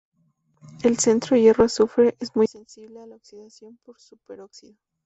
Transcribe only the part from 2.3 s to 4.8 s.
muy sensible a la oxidación por superóxido.